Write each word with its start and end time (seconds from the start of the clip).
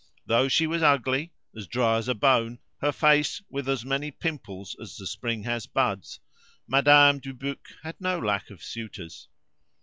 Though 0.25 0.47
she 0.47 0.65
was 0.65 0.81
ugly, 0.81 1.31
as 1.55 1.67
dry 1.67 1.99
as 1.99 2.07
a 2.07 2.15
bone, 2.15 2.57
her 2.81 2.91
face 2.91 3.39
with 3.51 3.69
as 3.69 3.85
many 3.85 4.09
pimples 4.09 4.75
as 4.81 4.97
the 4.97 5.05
spring 5.05 5.43
has 5.43 5.67
buds, 5.67 6.19
Madame 6.67 7.19
Dubuc 7.19 7.67
had 7.83 8.01
no 8.01 8.17
lack 8.17 8.49
of 8.49 8.63
suitors. 8.63 9.27